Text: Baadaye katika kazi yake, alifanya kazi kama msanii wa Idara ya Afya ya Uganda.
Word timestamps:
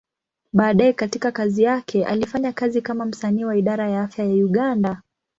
Baadaye 0.53 0.93
katika 0.93 1.31
kazi 1.31 1.63
yake, 1.63 2.05
alifanya 2.05 2.53
kazi 2.53 2.81
kama 2.81 3.05
msanii 3.05 3.43
wa 3.45 3.55
Idara 3.57 3.89
ya 3.89 4.03
Afya 4.03 4.25
ya 4.25 4.45
Uganda. 4.45 5.01